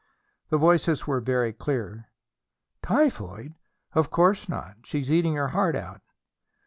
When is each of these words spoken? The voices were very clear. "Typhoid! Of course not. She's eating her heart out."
The 0.49 0.57
voices 0.57 1.05
were 1.05 1.19
very 1.21 1.53
clear. 1.53 2.09
"Typhoid! 2.81 3.53
Of 3.93 4.09
course 4.09 4.49
not. 4.49 4.77
She's 4.83 5.11
eating 5.11 5.35
her 5.35 5.49
heart 5.49 5.75
out." 5.75 6.01